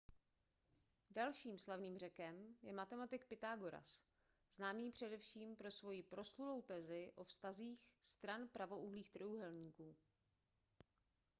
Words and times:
dalším 1.11 1.57
slavným 1.59 1.97
řekem 1.97 2.55
je 2.61 2.73
matematik 2.73 3.25
pythagoras 3.25 4.03
známý 4.51 4.91
především 4.91 5.55
pro 5.55 5.71
svoji 5.71 6.03
proslulou 6.03 6.61
tezi 6.61 7.11
o 7.15 7.23
vztazích 7.23 7.89
stran 8.01 8.47
pravoúhlých 8.47 9.09
trojúhelníků 9.09 9.95